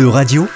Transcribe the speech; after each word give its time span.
E-Radio, 0.00 0.48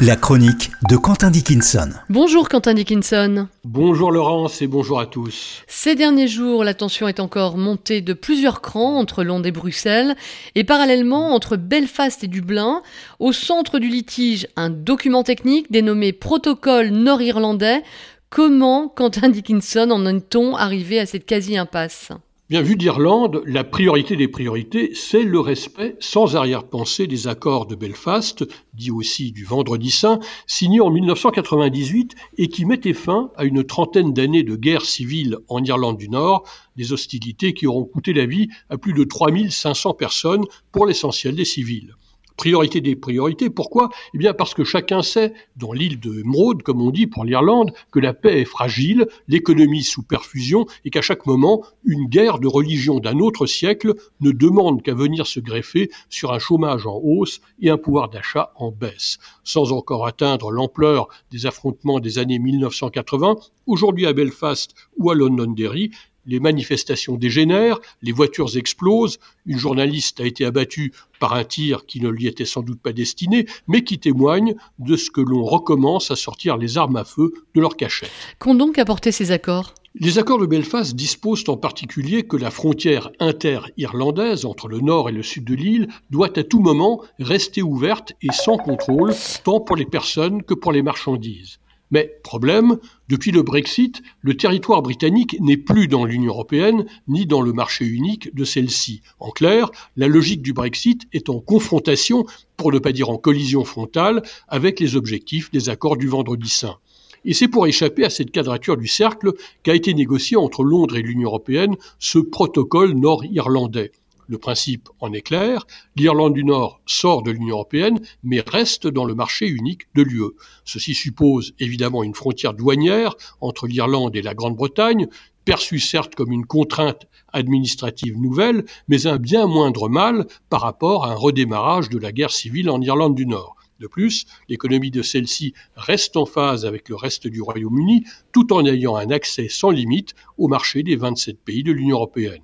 la 0.00 0.16
chronique 0.16 0.70
de 0.88 0.96
Quentin 0.96 1.30
Dickinson. 1.30 1.90
Bonjour 2.08 2.48
Quentin 2.48 2.72
Dickinson. 2.72 3.48
Bonjour 3.64 4.10
Laurence 4.10 4.62
et 4.62 4.66
bonjour 4.66 4.98
à 4.98 5.04
tous. 5.04 5.62
Ces 5.66 5.94
derniers 5.94 6.26
jours, 6.26 6.64
la 6.64 6.72
tension 6.72 7.06
est 7.06 7.20
encore 7.20 7.58
montée 7.58 8.00
de 8.00 8.14
plusieurs 8.14 8.62
crans 8.62 8.98
entre 8.98 9.24
Londres 9.24 9.46
et 9.46 9.52
Bruxelles 9.52 10.16
et 10.54 10.64
parallèlement 10.64 11.34
entre 11.34 11.58
Belfast 11.58 12.24
et 12.24 12.28
Dublin. 12.28 12.80
Au 13.18 13.32
centre 13.32 13.78
du 13.78 13.88
litige, 13.88 14.46
un 14.56 14.70
document 14.70 15.22
technique 15.22 15.70
dénommé 15.70 16.14
Protocole 16.14 16.88
nord-irlandais. 16.88 17.82
Comment, 18.30 18.88
Quentin 18.88 19.28
Dickinson, 19.28 19.90
en 19.90 20.06
est-on 20.06 20.56
arrivé 20.56 20.98
à 20.98 21.04
cette 21.04 21.26
quasi-impasse? 21.26 22.08
Bien 22.50 22.62
vu 22.62 22.76
d'Irlande, 22.76 23.42
la 23.44 23.62
priorité 23.62 24.16
des 24.16 24.26
priorités, 24.26 24.92
c'est 24.94 25.22
le 25.22 25.38
respect 25.38 25.96
sans 26.00 26.34
arrière-pensée 26.34 27.06
des 27.06 27.28
accords 27.28 27.66
de 27.66 27.74
Belfast, 27.74 28.42
dit 28.72 28.90
aussi 28.90 29.32
du 29.32 29.44
Vendredi 29.44 29.90
Saint, 29.90 30.18
signés 30.46 30.80
en 30.80 30.88
1998 30.88 32.14
et 32.38 32.48
qui 32.48 32.64
mettaient 32.64 32.94
fin 32.94 33.30
à 33.36 33.44
une 33.44 33.64
trentaine 33.64 34.14
d'années 34.14 34.44
de 34.44 34.56
guerre 34.56 34.86
civile 34.86 35.36
en 35.48 35.62
Irlande 35.62 35.98
du 35.98 36.08
Nord, 36.08 36.48
des 36.74 36.94
hostilités 36.94 37.52
qui 37.52 37.66
auront 37.66 37.84
coûté 37.84 38.14
la 38.14 38.24
vie 38.24 38.48
à 38.70 38.78
plus 38.78 38.94
de 38.94 39.04
3500 39.04 39.92
personnes, 39.92 40.46
pour 40.72 40.86
l'essentiel 40.86 41.34
des 41.34 41.44
civils 41.44 41.96
priorité 42.38 42.80
des 42.80 42.96
priorités. 42.96 43.50
Pourquoi? 43.50 43.90
Eh 44.14 44.18
bien 44.18 44.32
parce 44.32 44.54
que 44.54 44.64
chacun 44.64 45.02
sait, 45.02 45.34
dans 45.56 45.72
l'île 45.72 46.00
de 46.00 46.22
Mrode, 46.22 46.62
comme 46.62 46.80
on 46.80 46.90
dit 46.90 47.06
pour 47.06 47.24
l'Irlande, 47.24 47.72
que 47.90 47.98
la 47.98 48.14
paix 48.14 48.40
est 48.40 48.46
fragile, 48.46 49.08
l'économie 49.26 49.82
sous 49.82 50.02
perfusion, 50.02 50.64
et 50.86 50.90
qu'à 50.90 51.02
chaque 51.02 51.26
moment, 51.26 51.64
une 51.84 52.06
guerre 52.06 52.38
de 52.38 52.46
religion 52.46 53.00
d'un 53.00 53.18
autre 53.18 53.44
siècle 53.46 53.94
ne 54.20 54.30
demande 54.30 54.82
qu'à 54.82 54.94
venir 54.94 55.26
se 55.26 55.40
greffer 55.40 55.90
sur 56.08 56.32
un 56.32 56.38
chômage 56.38 56.86
en 56.86 57.00
hausse 57.02 57.40
et 57.60 57.70
un 57.70 57.76
pouvoir 57.76 58.08
d'achat 58.08 58.52
en 58.56 58.70
baisse. 58.70 59.18
Sans 59.42 59.72
encore 59.72 60.06
atteindre 60.06 60.52
l'ampleur 60.52 61.08
des 61.32 61.44
affrontements 61.46 61.98
des 61.98 62.18
années 62.18 62.38
1980, 62.38 63.36
aujourd'hui 63.66 64.06
à 64.06 64.12
Belfast 64.12 64.74
ou 64.96 65.10
à 65.10 65.16
Londonderry, 65.16 65.90
les 66.28 66.38
manifestations 66.38 67.16
dégénèrent, 67.16 67.80
les 68.02 68.12
voitures 68.12 68.56
explosent, 68.56 69.18
une 69.46 69.58
journaliste 69.58 70.20
a 70.20 70.26
été 70.26 70.44
abattue 70.44 70.92
par 71.18 71.32
un 71.32 71.42
tir 71.42 71.86
qui 71.86 72.00
ne 72.00 72.08
lui 72.08 72.28
était 72.28 72.44
sans 72.44 72.62
doute 72.62 72.80
pas 72.80 72.92
destiné, 72.92 73.46
mais 73.66 73.82
qui 73.82 73.98
témoigne 73.98 74.54
de 74.78 74.96
ce 74.96 75.10
que 75.10 75.20
l'on 75.20 75.42
recommence 75.42 76.12
à 76.12 76.16
sortir 76.16 76.56
les 76.56 76.78
armes 76.78 76.96
à 76.96 77.04
feu 77.04 77.32
de 77.54 77.60
leur 77.60 77.76
cachette. 77.76 78.12
Qu'ont 78.38 78.54
donc 78.54 78.78
apporté 78.78 79.10
ces 79.10 79.32
accords? 79.32 79.74
Les 79.94 80.18
accords 80.18 80.38
de 80.38 80.46
Belfast 80.46 80.94
disposent 80.94 81.48
en 81.48 81.56
particulier 81.56 82.22
que 82.22 82.36
la 82.36 82.50
frontière 82.50 83.10
inter-irlandaise 83.18 84.44
entre 84.44 84.68
le 84.68 84.80
nord 84.80 85.08
et 85.08 85.12
le 85.12 85.22
sud 85.22 85.44
de 85.44 85.54
l'île 85.54 85.88
doit 86.10 86.38
à 86.38 86.44
tout 86.44 86.60
moment 86.60 87.02
rester 87.18 87.62
ouverte 87.62 88.12
et 88.22 88.32
sans 88.32 88.58
contrôle, 88.58 89.14
tant 89.42 89.60
pour 89.60 89.76
les 89.76 89.86
personnes 89.86 90.42
que 90.42 90.54
pour 90.54 90.72
les 90.72 90.82
marchandises. 90.82 91.58
Mais 91.90 92.18
problème, 92.22 92.78
depuis 93.08 93.30
le 93.30 93.42
Brexit, 93.42 94.02
le 94.20 94.36
territoire 94.36 94.82
britannique 94.82 95.36
n'est 95.40 95.56
plus 95.56 95.88
dans 95.88 96.04
l'Union 96.04 96.32
européenne 96.32 96.84
ni 97.06 97.24
dans 97.24 97.40
le 97.40 97.52
marché 97.52 97.86
unique 97.86 98.34
de 98.34 98.44
celle-ci. 98.44 99.00
En 99.20 99.30
clair, 99.30 99.70
la 99.96 100.08
logique 100.08 100.42
du 100.42 100.52
Brexit 100.52 101.08
est 101.12 101.30
en 101.30 101.40
confrontation, 101.40 102.26
pour 102.56 102.72
ne 102.72 102.78
pas 102.78 102.92
dire 102.92 103.10
en 103.10 103.16
collision 103.16 103.64
frontale, 103.64 104.22
avec 104.48 104.80
les 104.80 104.96
objectifs 104.96 105.50
des 105.50 105.68
accords 105.70 105.96
du 105.96 106.08
Vendredi 106.08 106.48
Saint. 106.48 106.78
Et 107.24 107.34
c'est 107.34 107.48
pour 107.48 107.66
échapper 107.66 108.04
à 108.04 108.10
cette 108.10 108.30
quadrature 108.30 108.76
du 108.76 108.86
cercle 108.86 109.32
qu'a 109.62 109.74
été 109.74 109.92
négocié 109.94 110.36
entre 110.36 110.62
Londres 110.62 110.96
et 110.96 111.02
l'Union 111.02 111.28
européenne 111.28 111.76
ce 111.98 112.18
protocole 112.18 112.92
nord-irlandais. 112.92 113.92
Le 114.30 114.36
principe 114.36 114.90
en 115.00 115.14
est 115.14 115.22
clair, 115.22 115.66
l'Irlande 115.96 116.34
du 116.34 116.44
Nord 116.44 116.82
sort 116.84 117.22
de 117.22 117.30
l'Union 117.30 117.54
européenne, 117.54 117.98
mais 118.22 118.40
reste 118.40 118.86
dans 118.86 119.06
le 119.06 119.14
marché 119.14 119.48
unique 119.48 119.88
de 119.94 120.02
l'UE. 120.02 120.34
Ceci 120.66 120.94
suppose 120.94 121.54
évidemment 121.58 122.04
une 122.04 122.14
frontière 122.14 122.52
douanière 122.52 123.14
entre 123.40 123.66
l'Irlande 123.66 124.14
et 124.16 124.20
la 124.20 124.34
Grande-Bretagne, 124.34 125.08
perçue 125.46 125.78
certes 125.78 126.14
comme 126.14 126.30
une 126.30 126.44
contrainte 126.44 127.06
administrative 127.32 128.18
nouvelle, 128.18 128.66
mais 128.86 129.06
un 129.06 129.16
bien 129.16 129.46
moindre 129.46 129.88
mal 129.88 130.26
par 130.50 130.60
rapport 130.60 131.06
à 131.06 131.12
un 131.12 131.14
redémarrage 131.14 131.88
de 131.88 131.96
la 131.96 132.12
guerre 132.12 132.30
civile 132.30 132.68
en 132.68 132.82
Irlande 132.82 133.14
du 133.14 133.24
Nord. 133.24 133.56
De 133.80 133.86
plus, 133.86 134.26
l'économie 134.50 134.90
de 134.90 135.00
celle-ci 135.00 135.54
reste 135.74 136.18
en 136.18 136.26
phase 136.26 136.66
avec 136.66 136.90
le 136.90 136.96
reste 136.96 137.28
du 137.28 137.40
Royaume-Uni, 137.40 138.04
tout 138.32 138.52
en 138.52 138.66
ayant 138.66 138.96
un 138.96 139.08
accès 139.08 139.48
sans 139.48 139.70
limite 139.70 140.14
au 140.36 140.48
marché 140.48 140.82
des 140.82 140.96
27 140.96 141.42
pays 141.42 141.62
de 141.62 141.72
l'Union 141.72 141.96
européenne 141.96 142.42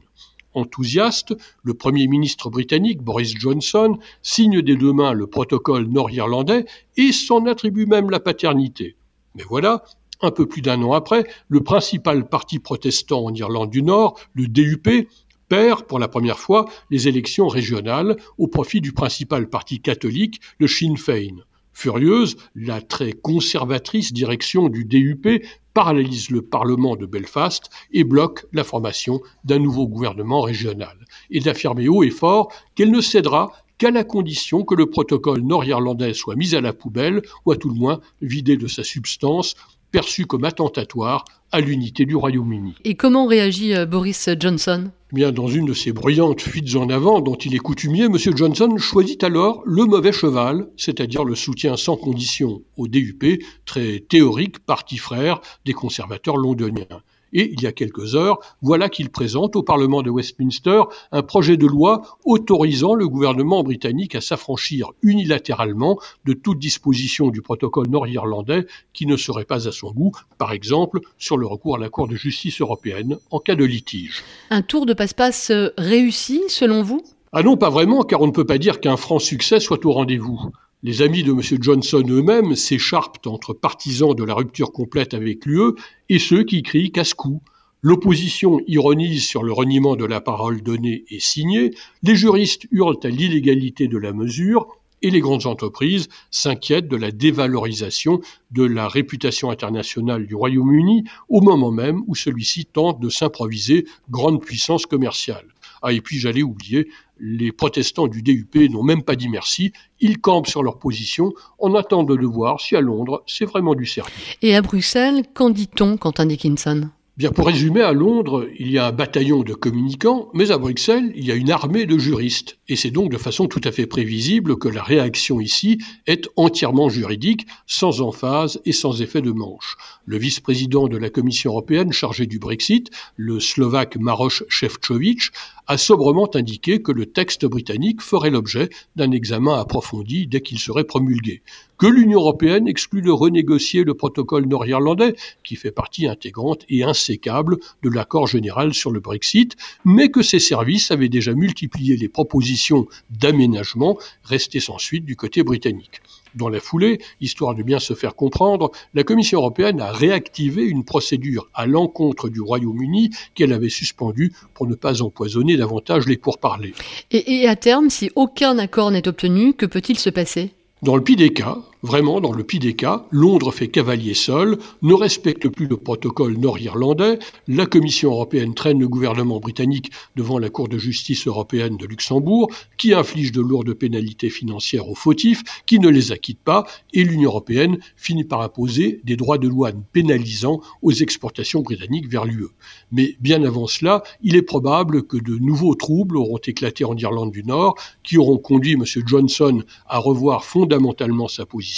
enthousiaste, 0.55 1.35
le 1.63 1.75
Premier 1.75 2.07
ministre 2.07 2.51
britannique 2.51 3.03
Boris 3.03 3.35
Johnson 3.37 3.99
signe 4.23 4.63
dès 4.63 4.77
demain 4.77 5.13
le 5.13 5.27
protocole 5.27 5.87
nord-irlandais 5.87 6.65
et 6.97 7.13
s'en 7.13 7.47
attribue 7.47 7.87
même 7.87 8.11
la 8.11 8.21
paternité. 8.21 8.97
Mais 9.35 9.45
voilà, 9.45 9.85
un 10.23 10.31
peu 10.31 10.47
plus 10.47 10.63
d'un 10.63 10.83
an 10.83 10.93
après, 10.93 11.27
le 11.49 11.61
principal 11.63 12.29
parti 12.29 12.59
protestant 12.59 13.25
en 13.25 13.35
Irlande 13.35 13.71
du 13.71 13.83
Nord, 13.83 14.19
le 14.35 14.47
DUP, 14.47 15.09
perd 15.49 15.85
pour 15.85 15.99
la 15.99 16.09
première 16.09 16.39
fois 16.39 16.67
les 16.91 17.09
élections 17.09 17.49
régionales 17.49 18.17
au 18.39 18.49
profit 18.49 18.81
du 18.81 18.93
principal 18.93 19.49
parti 19.49 19.81
catholique, 19.81 20.41
le 20.59 20.67
Sinn 20.67 20.97
Féin. 20.97 21.37
Furieuse, 21.73 22.37
la 22.55 22.81
très 22.81 23.13
conservatrice 23.13 24.13
direction 24.13 24.69
du 24.69 24.85
DUP 24.85 25.45
paralyse 25.75 26.31
le 26.31 26.41
Parlement 26.41 26.97
de 26.97 27.05
Belfast 27.05 27.69
et 27.93 28.05
bloque 28.05 28.47
la 28.53 28.65
formation 28.65 29.21
d'un 29.45 29.59
nouveau 29.59 29.87
gouvernement 29.89 30.41
régional, 30.41 30.97
et 31.31 31.41
d'affirmer 31.41 31.89
haut 31.89 32.05
et 32.05 32.11
fort 32.11 32.53
qu'elle 32.75 32.93
ne 32.93 33.01
cédera 33.01 33.53
qu'à 33.77 33.91
la 33.91 34.05
condition 34.05 34.65
que 34.65 34.77
le 34.77 34.87
protocole 34.87 35.41
nord-irlandais 35.41 36.15
soit 36.15 36.37
mis 36.37 36.55
à 36.55 36.61
la 36.61 36.73
poubelle, 36.73 37.23
ou 37.45 37.53
à 37.53 37.57
tout 37.57 37.69
le 37.69 37.75
moins 37.75 38.01
vidé 38.23 38.57
de 38.57 38.69
sa 38.69 38.85
substance, 38.85 39.57
perçu 39.95 40.27
comme 40.27 40.43
attentatoire 40.43 41.25
à 41.53 41.61
l'unité 41.61 42.05
du 42.05 42.17
Royaume-Uni. 42.17 42.75
Et 42.83 42.97
comment 42.97 43.27
réagit 43.27 43.77
euh, 43.77 43.87
Boris 43.87 44.29
Johnson? 44.41 44.91
Eh 45.13 45.15
Bien, 45.15 45.31
dans 45.31 45.47
une 45.47 45.67
de 45.67 45.73
ces 45.73 45.93
bruyantes 45.93 46.41
fuites 46.41 46.75
en 46.75 46.89
avant 46.89 47.21
dont 47.21 47.37
il 47.37 47.55
est 47.55 47.59
coutumier, 47.59 48.07
M. 48.07 48.17
Johnson 48.37 48.77
choisit 48.77 49.23
alors 49.23 49.63
le 49.65 49.85
mauvais 49.85 50.11
cheval, 50.11 50.67
c'est-à-dire 50.77 51.23
le 51.23 51.37
soutien 51.37 51.77
sans 51.77 51.97
condition 51.97 52.63
au 52.77 52.89
DUP, 52.89 53.41
très 53.67 54.01
théorique 54.01 54.59
parti 54.67 54.97
frère 54.97 55.41
des 55.65 55.75
conservateurs 55.75 56.39
londoniens. 56.39 57.01
Et 57.35 57.53
il 57.53 57.61
y 57.61 57.67
a 57.67 57.73
quelques 57.73 58.15
heures, 58.15 58.39
voilà 58.63 58.89
qu'il 58.89 59.11
présente 59.11 59.57
au 59.57 59.63
Parlement 59.63 60.03
de 60.03 60.11
Westminster 60.11 60.83
un 61.13 61.23
projet 61.23 61.57
de 61.57 61.67
loi 61.67 62.03
autorisant 62.25 62.95
le 62.95 63.09
gouvernement 63.09 63.63
britannique 63.63 64.15
à 64.15 64.21
s'affranchir 64.21 64.93
unilatéralement 65.03 65.99
de 66.25 66.33
toute 66.33 66.59
disposition 66.59 67.29
du 67.29 67.43
protocole 67.43 67.89
nord-irlandais 67.89 68.67
qui 68.93 69.07
ne 69.07 69.17
serait 69.17 69.45
pas 69.45 69.69
à 69.69 69.73
son 69.73 69.91
goût, 69.91 70.13
par 70.39 70.53
exemple 70.53 71.01
sur 71.19 71.37
le 71.37 71.47
recours 71.47 71.77
à 71.77 71.79
la 71.79 71.89
Cour 71.89 72.09
de 72.09 72.15
justice 72.15 72.61
européenne 72.61 73.19
en 73.31 73.41
cas 73.41 73.57
de 73.57 73.65
litige. 73.65 74.23
Un 74.51 74.63
tour 74.63 74.87
de 74.87 74.95
passe-passe 74.95 75.51
euh, 75.51 75.71
réussi, 75.77 76.43
selon 76.49 76.83
vous? 76.83 77.03
Ah 77.33 77.43
non, 77.43 77.57
pas 77.57 77.71
vraiment, 77.71 78.05
car 78.05 78.21
on 78.21 78.29
ne 78.29 78.33
peut 78.33 78.47
pas 78.47 78.59
dire 78.59 78.81
qu'un 78.81 78.97
franc 78.97 79.19
succès 79.19 79.59
soit 79.59 79.85
au 79.85 79.91
rendez-vous. 79.91 80.53
Les 80.87 81.01
amis 81.01 81.23
de 81.23 81.33
M. 81.33 81.41
Johnson 81.63 82.05
eux-mêmes 82.11 82.55
s'écharpent 82.55 83.27
entre 83.27 83.55
partisans 83.55 84.15
de 84.15 84.23
la 84.23 84.35
rupture 84.35 84.71
complète 84.71 85.15
avec 85.15 85.47
l'UE 85.47 85.73
et 86.11 86.19
ceux 86.19 86.45
qui 86.45 86.63
crient 86.63 86.93
casse-cou. 86.93 87.41
L'opposition 87.81 88.61
ironise 88.67 89.25
sur 89.25 89.45
le 89.45 89.53
reniement 89.55 89.97
de 89.97 90.05
la 90.05 90.21
parole 90.21 90.63
donnée 90.63 91.07
et 91.09 91.21
signée, 91.21 91.71
les 92.03 92.15
juristes 92.15 92.67
hurlent 92.71 93.01
à 93.03 93.09
l'illégalité 93.09 93.89
de 93.89 93.97
la 93.97 94.13
mesure, 94.13 94.67
et 95.01 95.09
les 95.09 95.21
grandes 95.21 95.47
entreprises 95.47 96.09
s'inquiètent 96.31 96.89
de 96.89 96.97
la 96.97 97.11
dévalorisation 97.11 98.21
de 98.51 98.65
la 98.65 98.87
réputation 98.87 99.51
internationale 99.51 100.27
du 100.27 100.35
Royaume-Uni 100.35 101.05
au 101.31 101.41
moment 101.41 101.73
même 101.73 102.03
où 102.07 102.15
celui-ci 102.15 102.67
tente 102.67 103.01
de 103.01 103.09
s'improviser 103.09 103.87
grande 104.11 104.43
puissance 104.43 104.85
commerciale. 104.85 105.54
Ah, 105.87 105.93
et 105.93 106.01
puis 106.01 106.19
j'allais 106.19 106.43
oublier, 106.43 106.89
les 107.21 107.53
protestants 107.53 108.09
du 108.09 108.23
DUP 108.23 108.55
n'ont 108.71 108.83
même 108.83 109.03
pas 109.03 109.17
dit 109.17 109.29
merci, 109.29 109.71
ils 110.01 110.19
campent 110.19 110.47
sur 110.47 110.63
leur 110.63 110.79
position 110.79 111.35
en 111.59 111.75
attendant 111.75 112.15
de 112.15 112.27
voir 112.27 112.59
si 112.59 112.75
à 112.75 112.81
Londres 112.81 113.23
c'est 113.27 113.45
vraiment 113.45 113.75
du 113.75 113.85
sérieux. 113.85 114.11
Et 114.41 114.57
à 114.57 114.63
Bruxelles, 114.63 115.25
qu'en 115.35 115.51
dit-on, 115.51 115.99
Quentin 115.99 116.25
Dickinson? 116.25 116.89
Bien, 117.17 117.31
pour 117.31 117.47
résumer, 117.47 117.81
à 117.81 117.93
Londres, 117.93 118.49
il 118.59 118.73
y 118.73 118.77
a 118.77 118.89
un 118.89 118.93
bataillon 118.93 119.45
de 119.45 119.55
communicants, 119.55 120.31
mais 120.35 120.51
à 120.51 120.59
Bruxelles, 120.59 121.13
il 121.15 121.25
y 121.25 121.31
a 121.31 121.37
une 121.37 121.53
armée 121.53 121.87
de 121.87 121.97
juristes. 121.97 122.59
Et 122.67 122.75
c'est 122.75 122.91
donc 122.91 123.13
de 123.13 123.19
façon 123.19 123.47
tout 123.47 123.61
à 123.63 123.71
fait 123.71 123.87
prévisible 123.87 124.59
que 124.59 124.67
la 124.67 124.83
réaction 124.83 125.41
ici 125.41 125.79
est 126.09 126.29
entièrement 126.35 126.89
juridique, 126.89 127.47
sans 127.69 128.01
emphase 128.01 128.61
et 128.65 128.73
sans 128.73 129.01
effet 129.01 129.21
de 129.21 129.31
manche. 129.31 129.77
Le 130.07 130.19
vice-président 130.19 130.89
de 130.89 130.97
la 130.97 131.09
Commission 131.09 131.53
européenne 131.53 131.93
chargé 131.93 132.27
du 132.27 132.41
Brexit, 132.41 132.91
le 133.15 133.39
Slovaque 133.39 133.97
Maroš 133.97 134.43
Šefčovič, 134.49 135.31
a 135.67 135.79
sobrement 135.79 136.29
indiqué 136.35 136.83
que 136.83 136.93
le 136.93 137.07
texte 137.07 137.47
britannique 137.47 138.03
ferait 138.03 138.31
l'objet 138.31 138.69
d'un 138.97 139.11
examen 139.11 139.59
approfondi 139.59 140.27
dès 140.27 140.41
qu'il 140.41 140.59
serait 140.59 140.85
promulgué. 140.85 141.43
Que 141.79 141.87
l'Union 141.87 142.21
européenne 142.21 142.69
exclut 142.69 143.03
de 143.03 143.11
renégocier 143.11 143.83
le 143.83 143.95
protocole 143.95 144.47
nord-irlandais, 144.47 145.17
qui 145.43 145.57
fait 145.57 145.73
partie 145.73 146.07
intégrante 146.07 146.65
et 146.69 146.85
insécable 146.85 147.59
de 147.83 147.91
l'accord 147.91 148.27
général 148.27 148.75
sur 148.75 148.91
le 148.91 149.01
Brexit, 149.01 149.57
mais 149.85 150.11
que 150.11 150.23
ses 150.23 150.39
services 150.39 150.91
avaient 150.91 151.09
déjà 151.09 151.33
multiplié 151.33 151.97
les 151.97 152.09
propositions 152.09 152.87
d'aménagement 153.11 153.99
restées 154.23 154.61
sans 154.61 154.79
suite 154.79 155.05
du 155.05 155.17
côté 155.17 155.43
britannique. 155.43 156.01
Dans 156.35 156.49
la 156.49 156.61
foulée, 156.61 156.99
histoire 157.21 157.55
de 157.55 157.63
bien 157.63 157.79
se 157.79 157.95
faire 157.95 158.17
comprendre, 158.17 158.71
la 158.93 159.05
Commission 159.05 159.39
européenne 159.39 159.81
a 159.81 159.93
réactivé 159.93 160.65
une 160.65 160.85
procédure 160.85 161.49
à 161.55 161.67
l'encontre 161.67 162.29
du 162.29 162.41
Royaume-Uni 162.41 163.11
qu'elle 163.35 163.53
avait 163.53 163.69
suspendue 163.69 164.33
pour 164.53 164.67
ne 164.67 164.75
pas 164.75 165.03
empoisonner 165.03 165.57
davantage 165.57 166.07
les 166.07 166.17
pourparlers. 166.17 166.75
Et, 167.11 167.43
et 167.43 167.49
à 167.49 167.57
terme, 167.57 167.89
si 167.91 168.11
aucun 168.17 168.59
accord 168.59 168.91
n'est 168.91 169.07
obtenu, 169.07 169.55
que 169.55 169.67
peut-il 169.67 169.99
se 169.99 170.11
passer? 170.11 170.53
Dans 170.83 170.97
le 170.97 171.03
pire 171.03 171.17
des 171.17 171.33
cas, 171.33 171.59
vraiment 171.85 172.23
dans 172.23 172.33
le 172.33 172.45
pire 172.45 172.61
des 172.61 172.75
cas, 172.75 173.07
Londres 173.11 173.53
fait 173.53 173.69
cavalier 173.69 174.15
seul, 174.15 174.57
ne 174.81 174.95
respecte 174.95 175.49
plus 175.49 175.67
le 175.67 175.77
protocole 175.77 176.39
nord-irlandais, 176.39 177.19
la 177.47 177.67
Commission 177.67 178.11
européenne 178.11 178.55
traîne 178.55 178.81
le 178.81 178.89
gouvernement 178.89 179.39
britannique 179.39 179.91
devant 180.17 180.39
la 180.39 180.49
Cour 180.49 180.69
de 180.69 180.79
justice 180.79 181.27
européenne 181.27 181.77
de 181.77 181.87
Luxembourg, 181.87 182.51
qui 182.79 182.95
inflige 182.95 183.33
de 183.33 183.43
lourdes 183.43 183.75
pénalités 183.75 184.31
financières 184.31 184.89
aux 184.89 184.95
fautifs, 184.95 185.43
qui 185.67 185.79
ne 185.79 185.91
les 185.91 186.11
acquitte 186.11 186.41
pas, 186.43 186.65
et 186.95 187.05
l'Union 187.05 187.29
européenne 187.29 187.77
finit 187.97 188.25
par 188.25 188.41
imposer 188.41 189.01
des 189.05 189.17
droits 189.17 189.37
de 189.37 189.49
douane 189.49 189.85
pénalisants 189.93 190.63
aux 190.81 190.93
exportations 190.93 191.61
britanniques 191.61 192.09
vers 192.09 192.25
l'UE. 192.25 192.49
Mais 192.93 193.17
bien 193.21 193.45
avant 193.45 193.67
cela, 193.67 194.03
il 194.23 194.37
est 194.37 194.43
probable 194.43 195.07
que 195.07 195.19
de 195.19 195.37
nouveaux 195.37 195.75
troubles 195.75 196.17
auront 196.17 196.39
éclaté 196.39 196.87
en 196.87 196.97
Irlande 196.97 197.33
du 197.33 197.45
Nord, 197.45 197.75
qui 198.03 198.17
auront 198.17 198.39
conduit 198.39 198.73
M. 198.73 198.85
Johnson 199.07 199.63
à 199.87 199.99
revoir 199.99 200.47
fondamentalement 200.47 201.29
sa 201.29 201.45
position, 201.45 201.74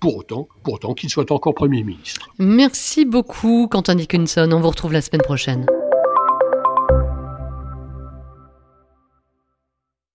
pour 0.00 0.16
autant, 0.16 0.48
pour 0.62 0.74
autant 0.74 0.94
qu'il 0.94 1.10
soit 1.10 1.30
encore 1.32 1.54
Premier 1.54 1.82
ministre. 1.82 2.28
Merci 2.38 3.04
beaucoup, 3.04 3.68
Quentin 3.68 3.94
Dickinson. 3.94 4.48
On 4.52 4.60
vous 4.60 4.70
retrouve 4.70 4.92
la 4.92 5.00
semaine 5.00 5.22
prochaine. 5.22 5.66